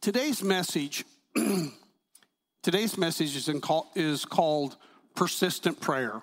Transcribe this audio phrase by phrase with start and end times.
[0.00, 1.04] Today's message,
[2.62, 4.78] today's message is, call, is called
[5.14, 6.22] persistent prayer.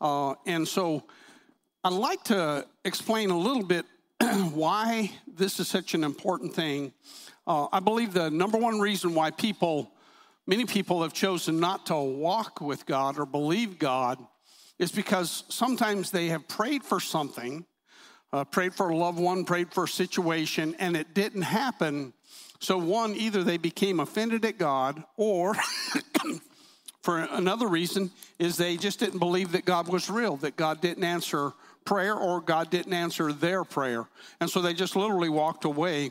[0.00, 1.02] Uh, and so
[1.84, 3.84] I'd like to explain a little bit
[4.54, 6.94] why this is such an important thing.
[7.46, 9.92] Uh, I believe the number one reason why people,
[10.46, 14.26] many people have chosen not to walk with God or believe God
[14.78, 17.66] is because sometimes they have prayed for something,
[18.32, 22.14] uh, prayed for a loved one, prayed for a situation, and it didn't happen
[22.62, 25.56] so, one, either they became offended at God, or
[27.02, 31.02] for another reason, is they just didn't believe that God was real, that God didn't
[31.02, 34.06] answer prayer, or God didn't answer their prayer.
[34.40, 36.10] And so they just literally walked away.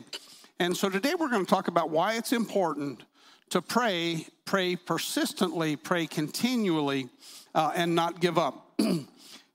[0.58, 3.02] And so today we're going to talk about why it's important
[3.48, 7.08] to pray, pray persistently, pray continually,
[7.54, 8.74] uh, and not give up.
[8.78, 9.06] if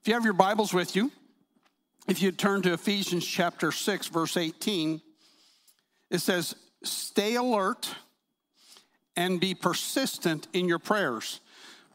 [0.04, 1.12] you have your Bibles with you,
[2.08, 5.00] if you turn to Ephesians chapter 6, verse 18,
[6.10, 7.94] it says, stay alert
[9.16, 11.40] and be persistent in your prayers.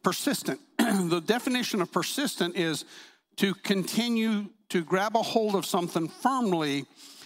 [0.04, 0.60] Persistent.
[0.78, 2.86] the definition of persistent is
[3.38, 6.86] to continue to grab a hold of something firmly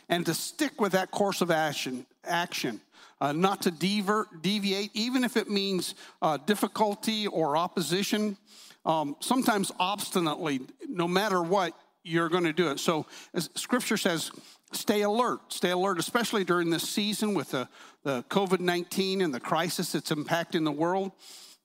[0.09, 2.05] and to stick with that course of action.
[2.23, 2.79] Action.
[3.19, 8.37] Uh, not to divert, deviate, even if it means uh, difficulty or opposition.
[8.85, 11.73] Um, sometimes obstinately, no matter what,
[12.03, 12.79] you're going to do it.
[12.79, 14.31] So, as Scripture says,
[14.71, 15.53] stay alert.
[15.53, 17.67] Stay alert, especially during this season with the,
[18.03, 21.11] the COVID 19 and the crisis that's impacting the world.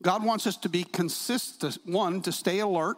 [0.03, 2.97] God wants us to be consistent, one, to stay alert,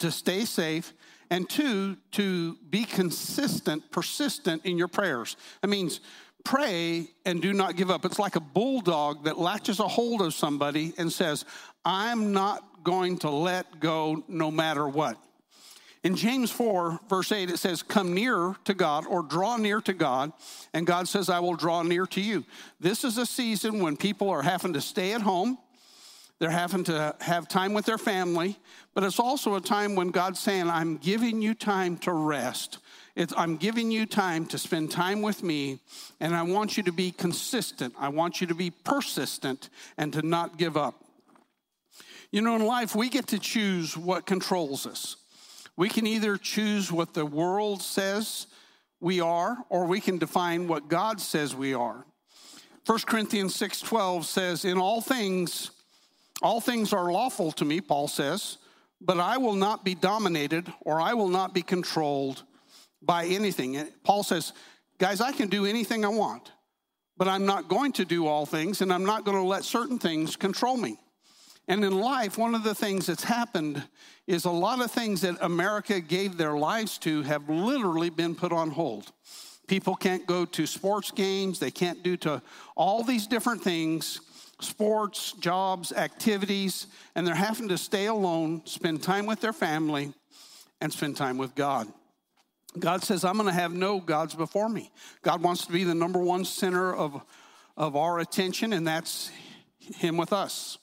[0.00, 0.92] to stay safe,
[1.30, 5.36] and two, to be consistent, persistent in your prayers.
[5.60, 6.00] That means
[6.44, 8.04] pray and do not give up.
[8.04, 11.44] It's like a bulldog that latches a hold of somebody and says,
[11.84, 15.16] I'm not going to let go no matter what.
[16.04, 19.92] In James 4, verse 8, it says, Come near to God or draw near to
[19.92, 20.32] God,
[20.74, 22.44] and God says, I will draw near to you.
[22.80, 25.58] This is a season when people are having to stay at home,
[26.40, 28.58] they're having to have time with their family,
[28.94, 32.78] but it's also a time when God's saying, I'm giving you time to rest.
[33.14, 35.78] It's, I'm giving you time to spend time with me,
[36.18, 37.94] and I want you to be consistent.
[37.96, 40.96] I want you to be persistent and to not give up.
[42.32, 45.16] You know, in life, we get to choose what controls us.
[45.76, 48.46] We can either choose what the world says
[49.00, 52.06] we are, or we can define what God says we are.
[52.84, 55.70] 1 Corinthians 6:12 says, "In all things,
[56.40, 58.58] all things are lawful to me," Paul says,
[59.00, 62.44] "but I will not be dominated or I will not be controlled
[63.00, 64.52] by anything." And Paul says,
[64.98, 66.52] "Guys, I can do anything I want,
[67.16, 69.98] but I'm not going to do all things and I'm not going to let certain
[69.98, 71.01] things control me."
[71.68, 73.82] And in life, one of the things that's happened
[74.26, 78.52] is a lot of things that America gave their lives to have literally been put
[78.52, 79.12] on hold.
[79.68, 82.42] People can't go to sports games, they can't do to
[82.76, 84.20] all these different things
[84.60, 90.12] sports, jobs, activities, and they're having to stay alone, spend time with their family,
[90.80, 91.88] and spend time with God.
[92.78, 94.90] God says, I'm going to have no gods before me.
[95.22, 97.20] God wants to be the number one center of,
[97.76, 99.30] of our attention, and that's
[99.78, 100.78] Him with us.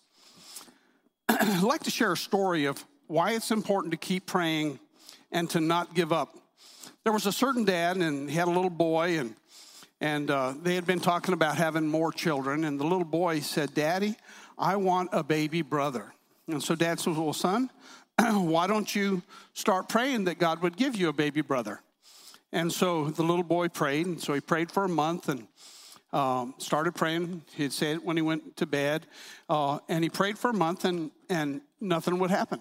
[1.30, 4.80] I'd like to share a story of why it's important to keep praying
[5.32, 6.36] and to not give up.
[7.04, 9.36] There was a certain dad, and he had a little boy, and
[10.02, 12.64] and uh, they had been talking about having more children.
[12.64, 14.16] And the little boy said, "Daddy,
[14.58, 16.14] I want a baby brother."
[16.48, 17.70] And so Dad said, "Well, son,
[18.20, 19.22] why don't you
[19.54, 21.82] start praying that God would give you a baby brother?"
[22.52, 25.48] And so the little boy prayed, and so he prayed for a month, and
[26.12, 27.44] um, started praying.
[27.56, 29.06] He'd say it when he went to bed.
[29.48, 32.60] Uh, and he prayed for a month and, and nothing would happen.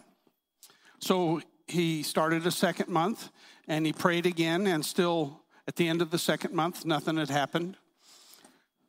[0.99, 3.31] So he started a second month
[3.67, 7.29] and he prayed again, and still at the end of the second month, nothing had
[7.29, 7.77] happened.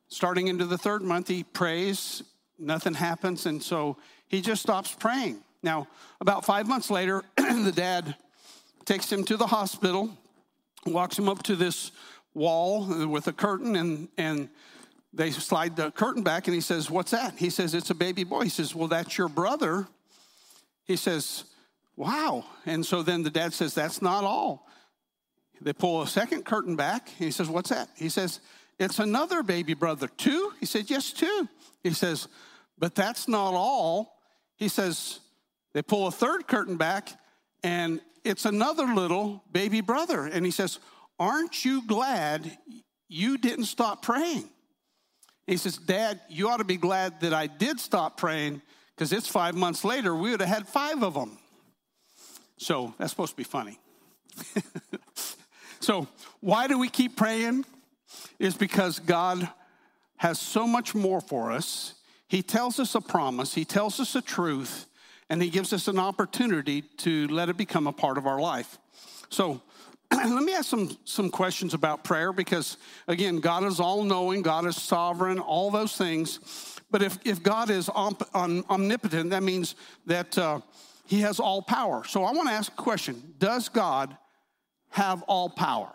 [0.07, 2.23] Starting into the third month, he prays,
[2.57, 3.97] nothing happens, and so
[4.27, 5.43] he just stops praying.
[5.61, 5.87] Now,
[6.21, 8.15] about five months later, the dad
[8.85, 10.17] takes him to the hospital,
[10.85, 11.91] walks him up to this
[12.33, 14.49] wall with a curtain and, and
[15.13, 17.33] they slide the curtain back and he says, What's that?
[17.37, 18.43] He says, It's a baby boy.
[18.43, 19.87] He says, Well, that's your brother.
[20.85, 21.45] He says,
[21.95, 22.45] Wow.
[22.65, 24.67] And so then the dad says, That's not all.
[25.61, 27.09] They pull a second curtain back.
[27.09, 27.89] He says, What's that?
[27.95, 28.39] He says,
[28.77, 30.07] It's another baby brother.
[30.07, 30.51] Two?
[30.59, 31.49] He said, Yes, two.
[31.83, 32.27] He says,
[32.77, 34.15] But that's not all.
[34.57, 35.19] He says,
[35.73, 37.09] They pull a third curtain back
[37.63, 40.25] and it's another little baby brother.
[40.25, 40.79] And he says,
[41.17, 42.57] Aren't you glad
[43.07, 44.49] you didn't stop praying?
[45.49, 48.61] He says, Dad, you ought to be glad that I did stop praying
[48.95, 51.39] because it's five months later, we would have had five of them.
[52.57, 53.79] So that's supposed to be funny.
[55.79, 56.07] so,
[56.39, 57.65] why do we keep praying?
[58.37, 59.49] Is because God
[60.17, 61.95] has so much more for us.
[62.27, 64.85] He tells us a promise, He tells us a truth,
[65.31, 68.77] and He gives us an opportunity to let it become a part of our life.
[69.29, 69.61] So,
[70.11, 72.77] let me ask some, some questions about prayer because,
[73.07, 76.39] again, God is all knowing, God is sovereign, all those things.
[76.89, 79.75] But if, if God is om, omnipotent, that means
[80.07, 80.61] that uh,
[81.05, 82.03] He has all power.
[82.05, 84.17] So I want to ask a question Does God
[84.89, 85.93] have all power?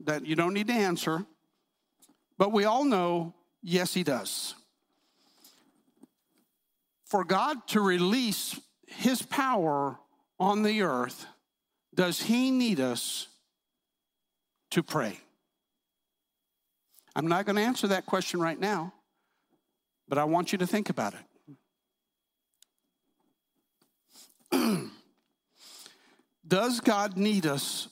[0.00, 1.24] That you don't need to answer,
[2.38, 4.54] but we all know, yes, He does.
[7.06, 9.98] For God to release His power
[10.38, 11.26] on the earth,
[11.94, 13.26] does He need us
[14.76, 15.18] to pray?
[17.14, 18.92] I'm not going to answer that question right now,
[20.06, 21.14] but I want you to think about
[24.52, 24.90] it.
[26.46, 27.88] Does God need us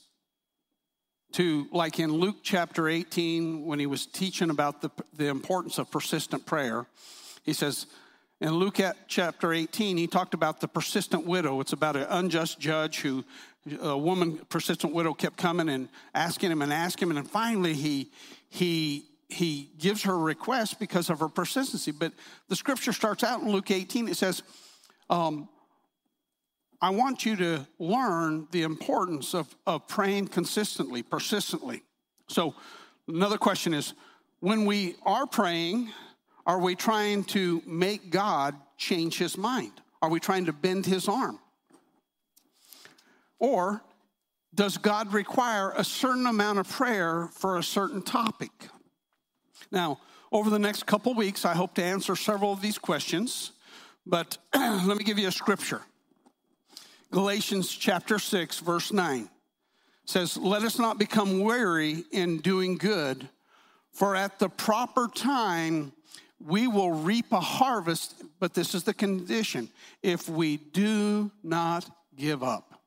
[1.32, 5.90] to, like in Luke chapter 18, when he was teaching about the, the importance of
[5.90, 6.84] persistent prayer,
[7.44, 7.86] he says,
[8.44, 11.60] in Luke chapter 18, he talked about the persistent widow.
[11.60, 13.24] It's about an unjust judge who,
[13.80, 18.10] a woman, persistent widow, kept coming and asking him and asking him, and finally he,
[18.50, 21.90] he, he gives her a request because of her persistency.
[21.90, 22.12] But
[22.50, 24.42] the scripture starts out in Luke 18, it says,
[25.08, 25.48] um,
[26.82, 31.82] I want you to learn the importance of, of praying consistently, persistently.
[32.28, 32.54] So,
[33.08, 33.94] another question is
[34.40, 35.88] when we are praying,
[36.46, 39.72] are we trying to make God change his mind?
[40.02, 41.38] Are we trying to bend his arm?
[43.38, 43.82] Or
[44.54, 48.50] does God require a certain amount of prayer for a certain topic?
[49.70, 49.98] Now,
[50.30, 53.52] over the next couple weeks, I hope to answer several of these questions,
[54.06, 55.82] but let me give you a scripture.
[57.10, 59.28] Galatians chapter 6, verse 9
[60.04, 63.28] says, Let us not become weary in doing good,
[63.92, 65.92] for at the proper time
[66.46, 69.68] we will reap a harvest, but this is the condition
[70.02, 72.80] if we do not give up.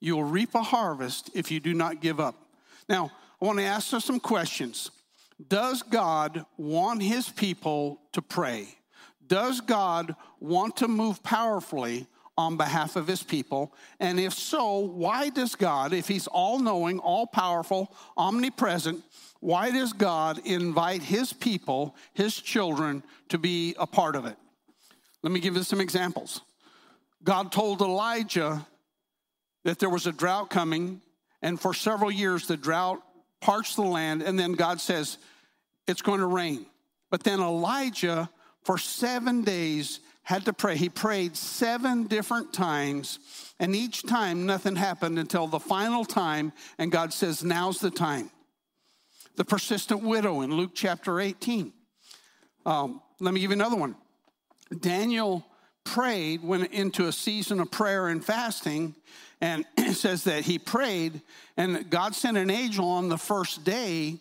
[0.00, 2.36] You will reap a harvest if you do not give up.
[2.88, 4.90] Now, I want to ask us some questions.
[5.48, 8.68] Does God want his people to pray?
[9.26, 12.06] Does God want to move powerfully
[12.40, 13.72] on behalf of his people?
[13.98, 19.04] And if so, why does God, if he's all knowing, all powerful, omnipresent,
[19.40, 24.36] why does God invite his people, his children, to be a part of it?
[25.22, 26.40] Let me give you some examples.
[27.22, 28.66] God told Elijah
[29.64, 31.00] that there was a drought coming,
[31.42, 33.02] and for several years the drought
[33.40, 35.18] parched the land, and then God says,
[35.86, 36.66] It's going to rain.
[37.10, 38.30] But then Elijah,
[38.64, 40.00] for seven days,
[40.30, 40.76] had to pray.
[40.76, 43.18] He prayed seven different times,
[43.58, 48.30] and each time nothing happened until the final time, and God says, Now's the time
[49.34, 51.72] the persistent widow in Luke chapter 18.
[52.64, 53.96] Um, let me give you another one.
[54.78, 55.44] Daniel
[55.82, 58.94] prayed, went into a season of prayer and fasting,
[59.40, 61.22] and says that he prayed,
[61.56, 64.20] and God sent an angel on the first day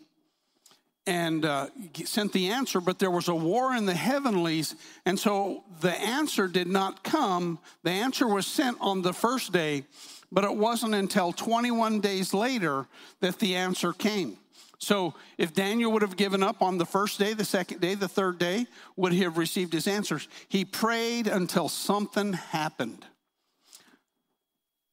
[1.06, 1.68] and uh,
[2.06, 4.76] sent the answer, but there was a war in the heavenlies,
[5.06, 7.60] and so the answer did not come.
[7.84, 9.86] The answer was sent on the first day,
[10.32, 12.86] but it wasn't until 21 days later
[13.22, 14.38] that the answer came.
[14.80, 18.08] So if Daniel would have given up on the first day, the second day, the
[18.08, 20.28] third day, would he have received his answers?
[20.48, 23.06] He prayed until something happened.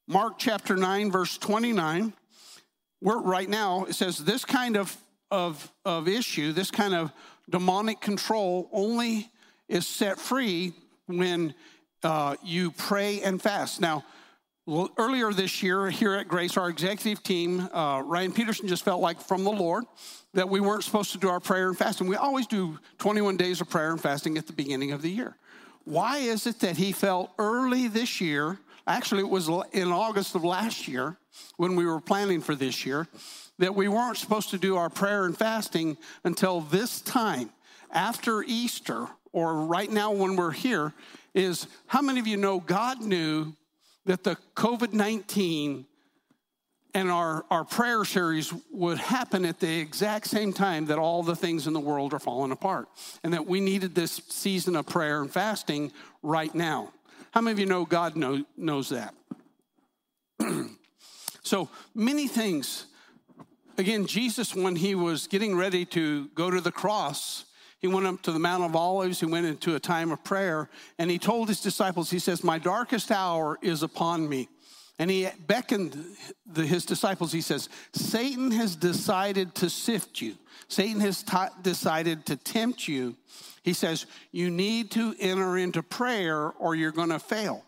[0.07, 2.13] Mark chapter 9, verse 29,
[3.01, 4.95] we're, right now, it says this kind of,
[5.31, 7.11] of, of issue, this kind of
[7.49, 9.29] demonic control only
[9.67, 10.73] is set free
[11.07, 11.53] when
[12.03, 13.81] uh, you pray and fast.
[13.81, 14.03] Now,
[14.97, 19.21] earlier this year, here at Grace, our executive team, uh, Ryan Peterson just felt like
[19.21, 19.85] from the Lord
[20.33, 22.07] that we weren't supposed to do our prayer and fasting.
[22.07, 25.37] We always do 21 days of prayer and fasting at the beginning of the year.
[25.85, 28.59] Why is it that he felt early this year?
[28.87, 31.17] Actually, it was in August of last year
[31.57, 33.05] when we were planning for this year
[33.59, 37.49] that we weren't supposed to do our prayer and fasting until this time
[37.91, 40.93] after Easter or right now when we're here.
[41.33, 43.53] Is how many of you know God knew
[44.05, 45.85] that the COVID 19
[46.93, 51.35] and our, our prayer series would happen at the exact same time that all the
[51.35, 52.87] things in the world are falling apart,
[53.23, 55.91] and that we needed this season of prayer and fasting
[56.23, 56.91] right now.
[57.37, 59.13] How many of you know God know, knows that?
[61.43, 62.87] so many things.
[63.77, 67.45] Again, Jesus, when he was getting ready to go to the cross,
[67.79, 69.19] he went up to the Mount of Olives.
[69.19, 70.67] He went into a time of prayer
[70.97, 74.49] and he told his disciples, He says, My darkest hour is upon me.
[74.97, 75.95] And he beckoned
[76.51, 77.31] the, his disciples.
[77.31, 80.37] He says, Satan has decided to sift you.
[80.69, 83.15] Satan has t- decided to tempt you.
[83.67, 87.65] He says, You need to enter into prayer or you're going to fail.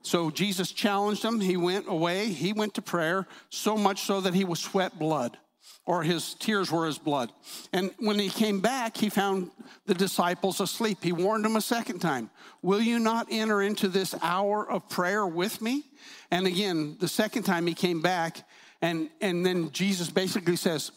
[0.00, 1.38] So Jesus challenged him.
[1.38, 2.28] He went away.
[2.28, 5.36] He went to prayer, so much so that he was sweat blood,
[5.84, 7.30] or his tears were his blood.
[7.74, 9.50] And when he came back, he found
[9.84, 11.00] the disciples asleep.
[11.02, 12.30] He warned them a second time
[12.62, 15.82] Will you not enter into this hour of prayer with me?
[16.30, 18.48] And again, the second time he came back,
[18.80, 20.90] and, and then Jesus basically says,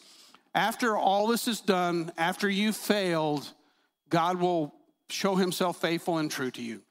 [0.56, 3.52] After all this is done, after you failed,
[4.10, 4.74] God will
[5.10, 6.82] show himself faithful and true to you.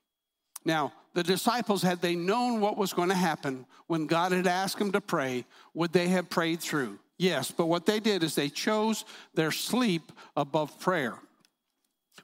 [0.64, 4.78] Now, the disciples, had they known what was going to happen when God had asked
[4.78, 6.98] them to pray, would they have prayed through?
[7.18, 9.04] Yes, but what they did is they chose
[9.34, 11.14] their sleep above prayer.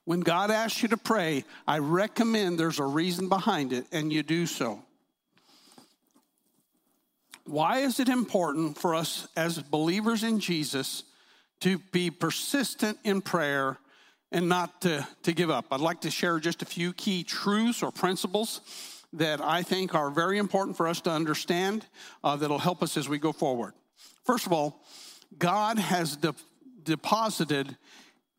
[0.05, 4.23] When God asks you to pray, I recommend there's a reason behind it and you
[4.23, 4.83] do so.
[7.45, 11.05] Why is it important for us as believers in Jesus
[11.61, 13.79] to be persistent in prayer
[14.33, 15.67] and not to, to give up.
[15.71, 18.63] I'd like to share just a few key truths or principles
[19.13, 21.87] that I think are very important for us to understand
[22.25, 23.75] uh, that'll help us as we go forward.
[24.25, 24.83] First of all,
[25.39, 26.35] God has de-
[26.83, 27.77] deposited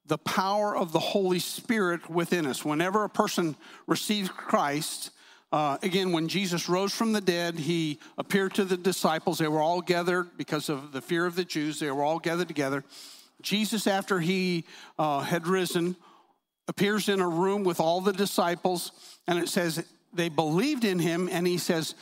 [0.07, 2.65] the power of the Holy Spirit within us.
[2.65, 3.55] Whenever a person
[3.87, 5.11] receives Christ,
[5.51, 9.37] uh, again, when Jesus rose from the dead, he appeared to the disciples.
[9.37, 11.79] They were all gathered because of the fear of the Jews.
[11.79, 12.83] They were all gathered together.
[13.43, 14.65] Jesus, after he
[14.97, 15.95] uh, had risen,
[16.67, 18.91] appears in a room with all the disciples,
[19.27, 21.95] and it says they believed in him, and he says,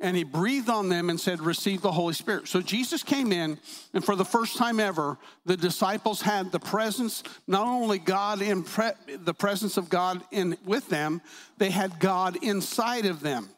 [0.00, 2.48] and he breathed on them and said, Receive the Holy Spirit.
[2.48, 3.58] So Jesus came in,
[3.92, 8.64] and for the first time ever, the disciples had the presence, not only God in
[8.64, 11.22] pre- the presence of God in with them,
[11.58, 13.48] they had God inside of them.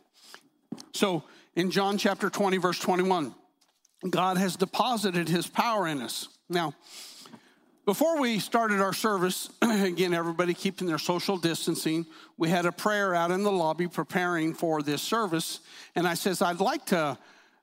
[0.92, 1.24] So
[1.54, 3.34] in John chapter 20, verse 21,
[4.08, 6.28] God has deposited his power in us.
[6.48, 6.74] Now,
[7.86, 12.04] before we started our service, again, everybody keeping their social distancing,
[12.36, 15.60] we had a prayer out in the lobby preparing for this service.
[15.94, 17.16] And I says, I'd like to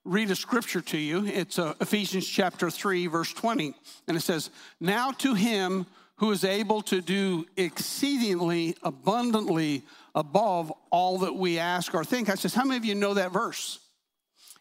[0.05, 1.25] read a scripture to you.
[1.25, 3.75] It's uh, Ephesians chapter 3, verse 20.
[4.07, 4.49] And it says,
[4.79, 9.83] Now to him who is able to do exceedingly abundantly
[10.15, 12.29] above all that we ask or think.
[12.29, 13.79] I says, How many of you know that verse?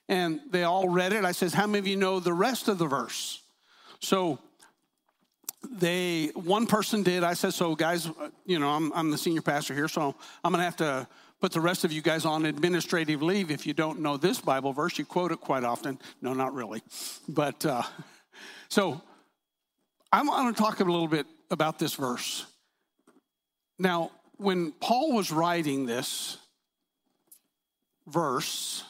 [0.09, 1.25] And they all read it.
[1.25, 3.40] I says, How many of you know the rest of the verse?
[4.00, 4.40] So
[5.71, 7.23] they one person did.
[7.23, 8.11] I said so guys
[8.47, 10.14] you know i'm, I'm the senior pastor here so
[10.45, 11.07] i'm going to have to
[11.40, 14.73] put the rest of you guys on administrative leave if you don't know this bible
[14.73, 14.99] verse.
[14.99, 15.99] You quote it quite often.
[16.21, 16.83] No not really.
[17.28, 17.83] But uh,
[18.69, 19.00] so
[20.12, 22.47] i want to talk a little bit about this verse.
[23.78, 26.38] Now when paul was writing this
[28.09, 28.83] verse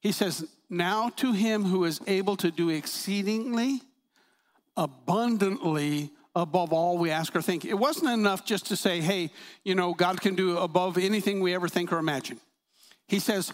[0.00, 3.80] he says now to him who is able to do exceedingly
[4.76, 7.64] abundantly above all we ask or think.
[7.64, 9.30] It wasn't enough just to say, hey,
[9.64, 12.38] you know, God can do above anything we ever think or imagine.
[13.08, 13.52] He says,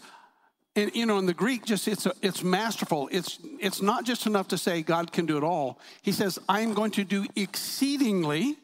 [0.75, 3.09] and you know, in the Greek, just it's a, it's masterful.
[3.13, 5.79] It's it's not just enough to say God can do it all.
[6.01, 8.57] He says, I'm going to do exceedingly,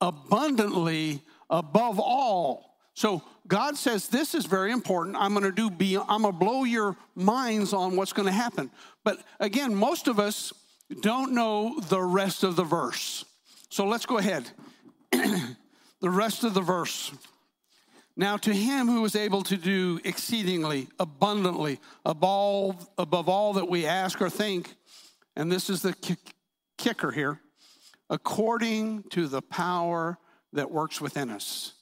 [0.00, 1.20] abundantly,
[1.50, 2.78] above all.
[2.94, 5.16] So God says this is very important.
[5.16, 8.32] I'm going to do be I'm going to blow your minds on what's going to
[8.32, 8.70] happen.
[9.04, 10.54] But again, most of us
[10.94, 13.24] don't know the rest of the verse.
[13.68, 14.48] So let's go ahead.
[15.12, 17.12] the rest of the verse.
[18.16, 23.86] Now, to him who is able to do exceedingly abundantly above, above all that we
[23.86, 24.74] ask or think,
[25.34, 25.94] and this is the
[26.78, 27.40] kicker here,
[28.08, 30.18] according to the power
[30.52, 31.72] that works within us.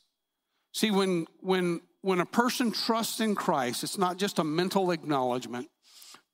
[0.73, 5.69] See, when, when, when a person trusts in Christ, it's not just a mental acknowledgement,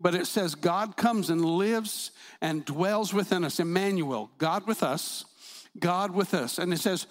[0.00, 3.61] but it says God comes and lives and dwells within us.
[3.61, 5.25] Emmanuel, God with us,
[5.78, 6.59] God with us.
[6.59, 7.07] And it says,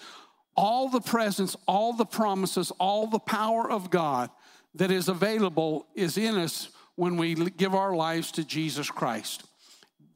[0.56, 4.30] all the presence, all the promises, all the power of God
[4.76, 9.44] that is available is in us when we give our lives to Jesus Christ.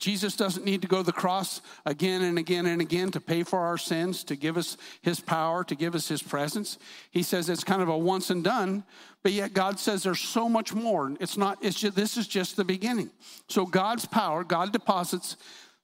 [0.01, 3.43] Jesus doesn't need to go to the cross again and again and again to pay
[3.43, 6.79] for our sins, to give us his power, to give us his presence.
[7.11, 8.83] He says it's kind of a once and done,
[9.21, 11.15] but yet God says there's so much more.
[11.19, 13.11] It's not, it's just, this is just the beginning.
[13.47, 15.37] So God's power, God deposits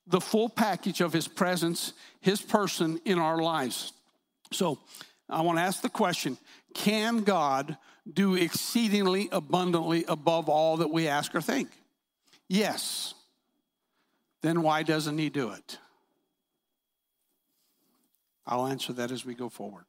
[0.07, 3.93] the full package of his presence, his person in our lives.
[4.51, 4.79] So
[5.29, 6.39] I want to ask the question
[6.74, 7.77] can God
[8.12, 11.69] do exceedingly abundantly above all that we ask or think?
[12.50, 13.13] Yes
[14.41, 15.79] then why doesn't he do it?
[18.46, 19.86] I'll answer that as we go forward.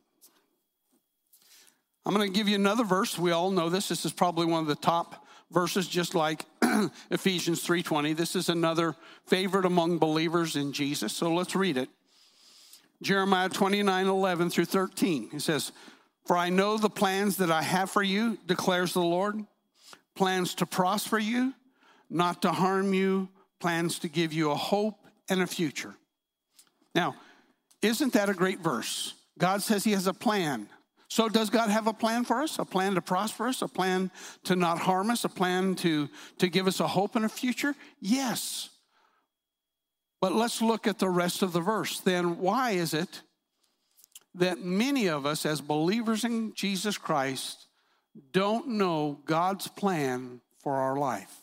[2.04, 3.18] I'm going to give you another verse.
[3.18, 3.88] We all know this.
[3.88, 6.44] This is probably one of the top verses just like
[7.10, 8.16] Ephesians 3:20.
[8.16, 11.12] This is another favorite among believers in Jesus.
[11.12, 11.88] So let's read it.
[13.02, 15.30] Jeremiah 29, 11 through 13.
[15.30, 15.70] He says,
[16.26, 19.44] For I know the plans that I have for you, declares the Lord
[20.16, 21.54] plans to prosper you,
[22.10, 23.28] not to harm you,
[23.60, 25.94] plans to give you a hope and a future.
[26.94, 27.16] Now,
[27.82, 29.14] isn't that a great verse?
[29.38, 30.68] God says He has a plan.
[31.10, 32.58] So, does God have a plan for us?
[32.58, 33.62] A plan to prosper us?
[33.62, 34.10] A plan
[34.44, 35.24] to not harm us?
[35.24, 37.74] A plan to, to give us a hope and a future?
[38.00, 38.68] Yes.
[40.20, 42.00] But let's look at the rest of the verse.
[42.00, 43.22] Then, why is it
[44.34, 47.66] that many of us, as believers in Jesus Christ,
[48.32, 51.42] don't know God's plan for our life?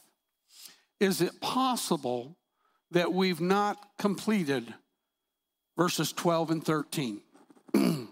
[0.99, 2.37] Is it possible
[2.91, 4.73] that we've not completed
[5.77, 7.21] verses 12 and 13?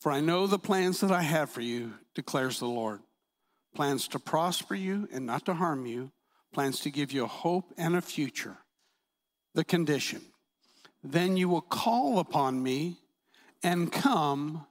[0.00, 3.00] for I know the plans that I have for you, declares the Lord
[3.74, 6.10] plans to prosper you and not to harm you
[6.52, 8.56] plans to give you a hope and a future.
[9.54, 10.22] The condition.
[11.04, 12.96] Then you will call upon me
[13.62, 14.66] and come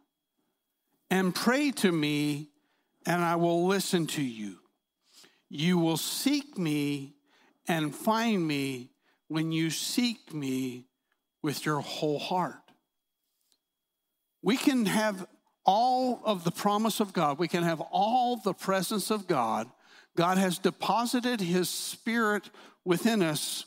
[1.12, 2.50] and pray to me,
[3.05, 4.57] and I will listen to you.
[5.55, 7.15] You will seek me
[7.67, 8.91] and find me
[9.27, 10.85] when you seek me
[11.41, 12.55] with your whole heart.
[14.41, 15.25] We can have
[15.65, 19.69] all of the promise of God, we can have all the presence of God
[20.15, 22.50] God has deposited His Spirit
[22.85, 23.65] within us,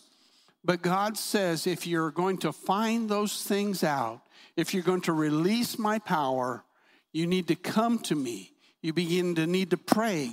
[0.65, 4.23] but God says if you're going to find those things out,
[4.57, 6.65] if you're going to release my power,
[7.13, 8.53] you need to come to me.
[8.81, 10.33] You begin to need to pray.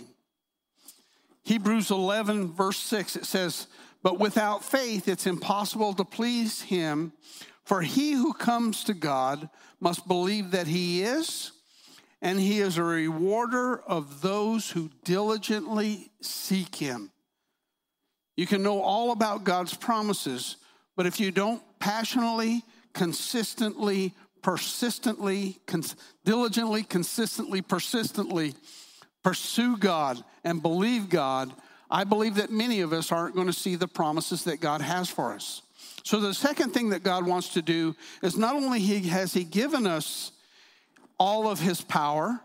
[1.46, 3.68] Hebrews 11, verse 6, it says,
[4.04, 7.14] But without faith, it's impossible to please Him,
[7.64, 9.50] for he who comes to God
[9.80, 11.54] must believe that He is
[12.26, 17.12] and he is a rewarder of those who diligently seek him.
[18.36, 20.58] You can know all about God's promises,
[20.96, 28.56] but if you don't passionately, consistently, persistently, cons- diligently, consistently, persistently
[29.26, 31.52] pursue God and believe God,
[31.90, 35.10] I believe that many of us aren't going to see the promises that God has
[35.10, 35.64] for us.
[36.04, 39.88] So the second thing that God wants to do is not only has he given
[39.88, 40.32] us
[41.18, 42.40] all of his power.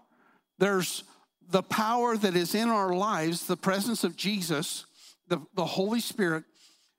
[0.56, 1.04] There's
[1.50, 4.86] the power that is in our lives, the presence of Jesus,
[5.28, 6.44] the, the Holy Spirit.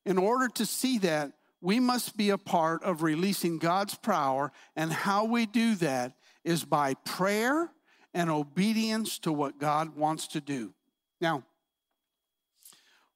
[0.06, 4.52] In order to see that, we must be a part of releasing God's power.
[4.76, 6.14] And how we do that
[6.44, 7.72] is by prayer
[8.14, 10.74] and obedience to what God wants to do.
[11.20, 11.44] Now,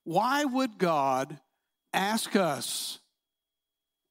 [0.04, 1.40] why would God
[1.94, 3.00] ask us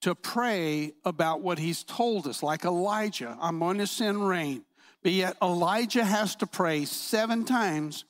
[0.05, 4.63] to pray about what he's told us, like Elijah, I'm going to send rain.
[5.03, 8.05] But yet Elijah has to pray seven times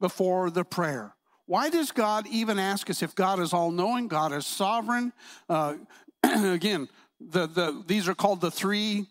[0.00, 1.16] before the prayer.
[1.46, 5.12] Why does God even ask us if God is all knowing, God is sovereign?
[5.48, 5.74] Uh,
[6.22, 6.88] again,
[7.20, 9.08] the, the, these are called the three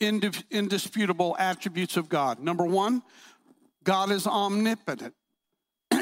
[0.00, 2.40] indisputable attributes of God.
[2.40, 3.02] Number one,
[3.82, 5.14] God is omnipotent.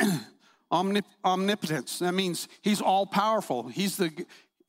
[0.72, 1.98] Omnip- omnipotence.
[1.98, 3.68] That means he's all powerful.
[3.68, 4.11] He's the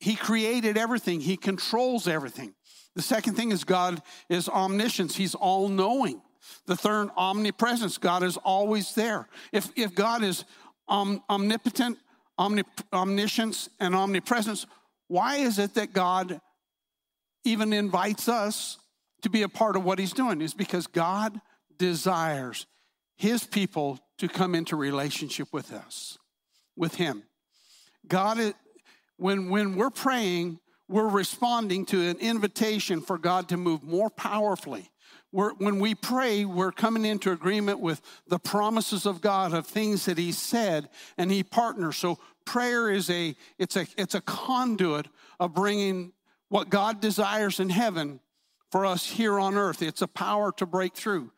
[0.04, 2.54] he created everything, He controls everything.
[2.94, 6.20] The second thing is God is omniscience, He's all knowing.
[6.66, 9.28] The third, omnipresence, God is always there.
[9.50, 10.44] If, if God is
[10.88, 11.98] om, omnipotent,
[12.38, 14.66] omnip, omniscience, and omnipresence,
[15.08, 16.38] why is it that God
[17.44, 18.78] even invites us
[19.24, 20.40] to be a part of what He's doing?
[20.40, 21.40] Is because God
[21.76, 22.66] desires
[23.16, 26.18] His people to come into relationship with us,
[26.76, 27.24] with Him.
[28.06, 28.54] God
[29.16, 30.58] when, when we're praying,
[30.88, 34.90] we're responding to an invitation for God to move more powerfully.
[35.32, 40.04] We're, when we pray, we're coming into agreement with the promises of God of things
[40.04, 41.96] that He said, and He partners.
[41.96, 45.08] So prayer is a it's a it's a conduit
[45.40, 46.12] of bringing
[46.50, 48.20] what God desires in heaven
[48.74, 49.82] for us here on earth.
[49.82, 51.30] It's a power to break through.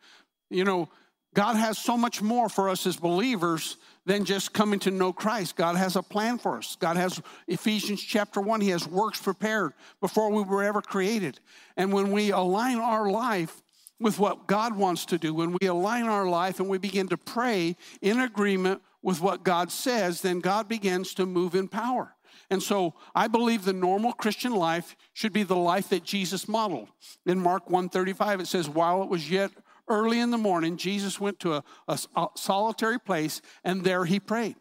[0.49, 0.89] You know,
[1.35, 5.55] God has so much more for us as believers than just coming to know Christ.
[5.55, 6.75] God has a plan for us.
[6.79, 11.39] God has Ephesians chapter 1, He has works prepared before we were ever created.
[11.75, 13.61] And when we align our life
[13.99, 17.17] with what God wants to do, when we align our life and we begin to
[17.17, 22.15] pray in agreement with what God says, then God begins to move in power.
[22.49, 26.89] And so I believe the normal Christian life should be the life that Jesus modeled.
[27.25, 29.51] In Mark 135 it says while it was yet
[29.87, 34.19] early in the morning, Jesus went to a, a, a solitary place and there he
[34.19, 34.55] prayed.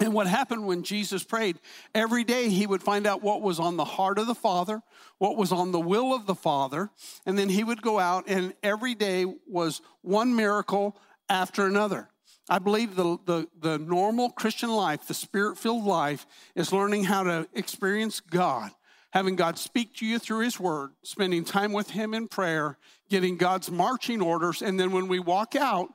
[0.00, 1.60] And what happened when Jesus prayed,
[1.94, 4.82] every day he would find out what was on the heart of the Father,
[5.18, 6.90] what was on the will of the Father,
[7.24, 10.96] and then he would go out, and every day was one miracle
[11.28, 12.08] after another.
[12.48, 17.22] I believe the, the, the normal Christian life, the spirit filled life, is learning how
[17.22, 18.70] to experience God,
[19.12, 22.76] having God speak to you through His Word, spending time with Him in prayer,
[23.08, 24.60] getting God's marching orders.
[24.60, 25.88] And then when we walk out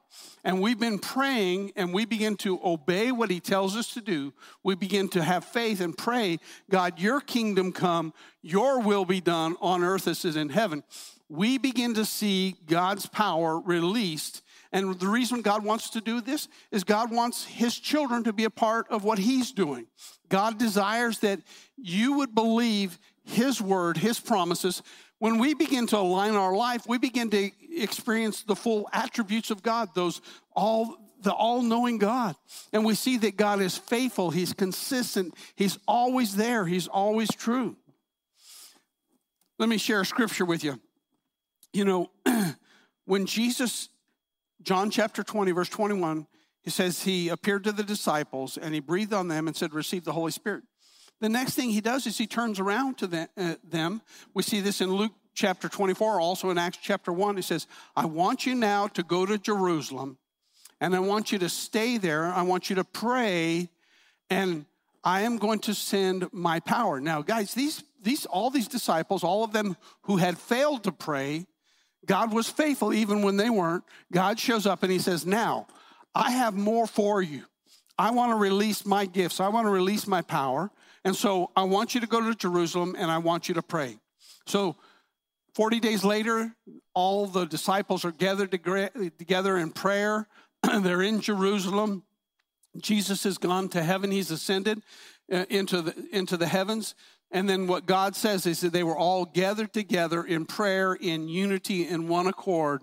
[0.44, 4.34] and we've been praying and we begin to obey what He tells us to do,
[4.64, 6.40] we begin to have faith and pray,
[6.72, 10.84] God, your kingdom come, your will be done on earth as it is in heaven.
[11.28, 16.48] We begin to see God's power released and the reason God wants to do this
[16.72, 19.88] is God wants his children to be a part of what he's doing.
[20.30, 21.40] God desires that
[21.76, 24.84] you would believe his word, his promises.
[25.18, 29.64] When we begin to align our life, we begin to experience the full attributes of
[29.64, 30.22] God, those
[30.56, 32.36] all the all-knowing God.
[32.72, 37.76] And we see that God is faithful, he's consistent, he's always there, he's always true.
[39.58, 40.80] Let me share a scripture with you.
[41.74, 42.12] You know,
[43.06, 43.90] when Jesus
[44.62, 46.28] John chapter 20, verse 21,
[46.62, 50.04] he says he appeared to the disciples and he breathed on them and said, Receive
[50.04, 50.64] the Holy Spirit.
[51.22, 54.02] The next thing he does is he turns around to uh, them.
[54.34, 57.36] We see this in Luke chapter 24, also in Acts chapter 1.
[57.36, 60.18] He says, I want you now to go to Jerusalem
[60.82, 62.26] and I want you to stay there.
[62.26, 63.70] I want you to pray
[64.30, 64.66] and
[65.04, 67.00] I am going to send my power.
[67.00, 71.48] Now, guys, these, these, all these disciples, all of them who had failed to pray,
[72.06, 73.84] God was faithful even when they weren't.
[74.12, 75.68] God shows up and he says, Now,
[76.16, 77.44] I have more for you.
[77.98, 80.72] I want to release my gifts, I want to release my power.
[81.06, 83.98] And so I want you to go to Jerusalem and I want you to pray.
[84.46, 84.76] So
[85.56, 86.54] 40 days later,
[86.94, 90.28] all the disciples are gathered together in prayer.
[90.64, 92.04] They're in Jerusalem.
[92.78, 94.82] Jesus has gone to heaven, he's ascended
[95.32, 96.96] uh, into the, into the heavens.
[97.32, 101.28] And then what God says is that they were all gathered together in prayer, in
[101.28, 102.82] unity, in one accord.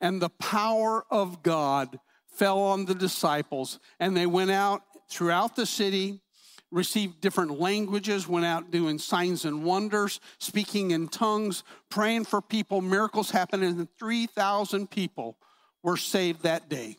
[0.00, 1.98] And the power of God
[2.36, 3.78] fell on the disciples.
[4.00, 6.22] And they went out throughout the city,
[6.70, 12.80] received different languages, went out doing signs and wonders, speaking in tongues, praying for people.
[12.80, 15.36] Miracles happened, and 3,000 people
[15.82, 16.96] were saved that day.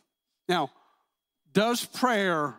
[0.48, 0.70] Now,
[1.52, 2.54] does prayer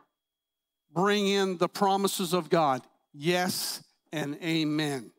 [0.94, 2.82] bring in the promises of God?
[3.14, 5.12] Yes and amen.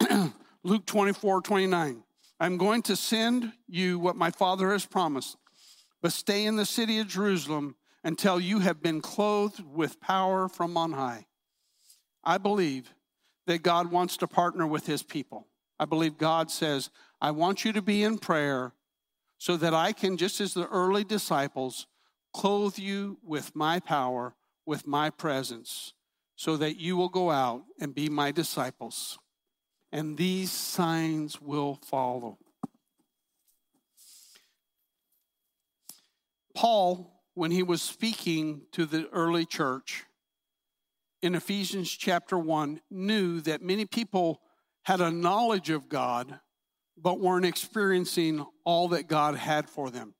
[0.62, 2.02] Luke 24, 29.
[2.40, 5.36] I'm going to send you what my Father has promised,
[6.02, 10.76] but stay in the city of Jerusalem until you have been clothed with power from
[10.76, 11.26] on high.
[12.22, 12.94] I believe
[13.46, 15.46] that God wants to partner with his people.
[15.78, 18.72] I believe God says, I want you to be in prayer
[19.38, 21.86] so that I can, just as the early disciples,
[22.32, 24.34] clothe you with my power,
[24.66, 25.93] with my presence
[26.36, 29.18] so that you will go out and be my disciples.
[29.92, 32.38] And these signs will follow.
[36.54, 40.04] Paul, when he was speaking to the early church
[41.22, 44.40] in Ephesians chapter 1, knew that many people
[44.84, 46.40] had a knowledge of God,
[46.96, 50.14] but weren't experiencing all that God had for them.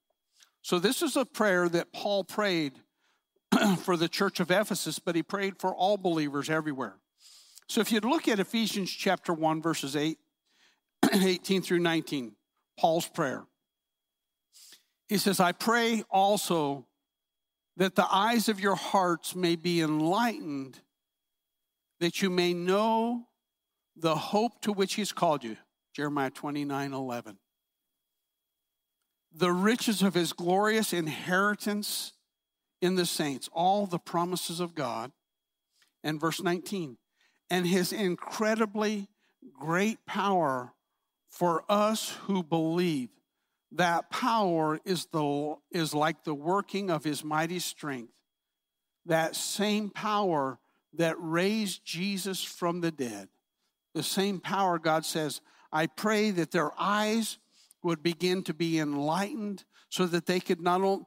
[0.63, 2.81] So, this is a prayer that Paul prayed
[3.83, 6.97] for the church of Ephesus, but he prayed for all believers everywhere.
[7.69, 10.19] So if you'd look at Ephesians chapter 1, verses 8,
[11.13, 12.33] 18 through 19,
[12.79, 13.45] Paul's prayer.
[15.09, 16.87] He says, I pray also
[17.77, 20.81] that the eyes of your hearts may be enlightened,
[22.01, 23.27] that you may know
[23.97, 25.57] the hope to which he's called you.
[25.95, 27.39] Jeremiah 29 11.
[29.37, 32.13] The riches of his glorious inheritance
[32.85, 35.11] in the saints, all the promises of God.
[36.03, 36.99] And verse 19,
[37.49, 39.09] and his incredibly
[39.59, 40.75] great power
[41.31, 43.09] for us who believe.
[43.73, 48.13] That power is, the, is like the working of his mighty strength.
[49.07, 50.59] That same power
[50.93, 53.29] that raised Jesus from the dead.
[53.95, 55.41] The same power, God says,
[55.73, 57.39] I pray that their eyes
[57.83, 61.05] would begin to be enlightened so that they could not only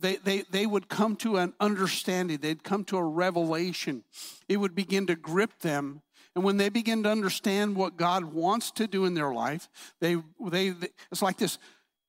[0.00, 4.04] they, they, they would come to an understanding, they'd come to a revelation.
[4.48, 6.02] It would begin to grip them.
[6.34, 9.68] And when they begin to understand what God wants to do in their life,
[10.00, 11.58] they, they, they it's like this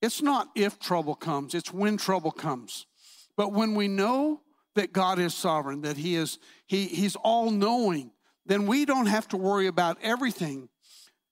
[0.02, 2.86] it's not if trouble comes, it's when trouble comes.
[3.36, 4.41] But when we know
[4.75, 8.12] that God is sovereign, that He is he, He's all knowing,
[8.45, 10.69] then we don't have to worry about everything.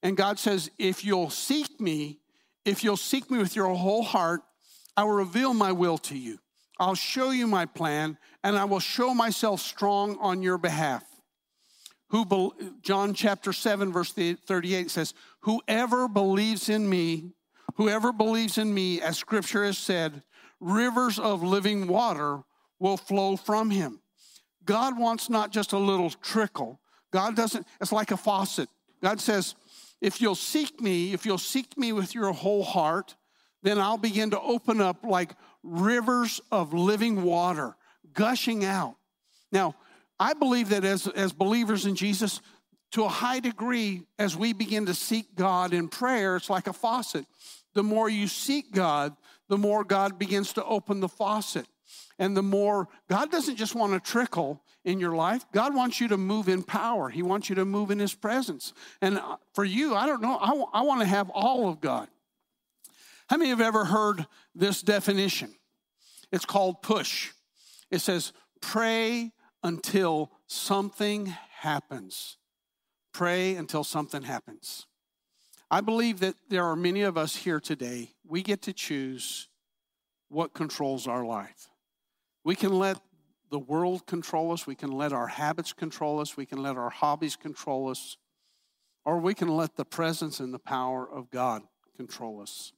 [0.04, 2.20] And God says, if you'll seek me,
[2.66, 4.42] if you'll seek me with your whole heart,
[4.96, 6.40] I will reveal my will to you.
[6.80, 11.04] I'll show you my plan, and I will show myself strong on your behalf.
[12.10, 17.34] Who John chapter 7, verse 38 says, Whoever believes in me
[17.78, 20.24] Whoever believes in me, as scripture has said,
[20.60, 22.42] rivers of living water
[22.80, 24.02] will flow from him.
[24.66, 26.80] God wants not just a little trickle.
[27.12, 28.68] God doesn't, it's like a faucet.
[29.04, 29.54] God says,
[30.02, 33.16] if you'll seek me, if you'll seek me with your whole heart,
[33.62, 37.76] then I'll begin to open up like rivers of living water
[38.14, 38.96] gushing out.
[39.52, 39.76] Now,
[40.20, 42.42] I believe that as, as believers in Jesus,
[42.92, 46.74] to a high degree, as we begin to seek God in prayer, it's like a
[46.74, 47.26] faucet.
[47.74, 49.16] The more you seek God,
[49.50, 51.68] the more God begins to open the faucet.
[52.20, 56.08] And the more, God doesn't just want to trickle in your life, God wants you
[56.08, 57.10] to move in power.
[57.10, 58.74] He wants you to move in His presence.
[59.02, 61.82] And uh, for you, I don't know, I, w- I want to have all of
[61.82, 62.08] God.
[63.30, 65.54] How many have ever heard this definition?
[66.32, 67.32] It's called push.
[67.92, 69.32] It says, pray
[69.64, 71.26] until something
[71.60, 72.38] happens.
[73.14, 74.86] Pray until something happens.
[75.70, 79.50] I believe that there are many of us here today, we get to choose
[80.30, 81.70] what controls our life.
[82.46, 83.00] We can let
[83.50, 86.90] the world control us, we can let our habits control us, we can let our
[86.90, 88.18] hobbies control us,
[89.04, 91.64] or we can let the presence and the power of God
[91.98, 92.72] control us.